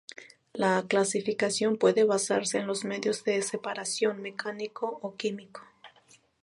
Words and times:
La 0.55 0.83
clasificación 0.87 1.77
puede 1.77 2.05
basarse 2.05 2.57
en 2.57 2.65
los 2.65 2.85
medios 2.85 3.23
de 3.23 3.39
separación, 3.43 4.19
"mecánico" 4.19 4.97
o 5.03 5.15
"químico". 5.15 5.61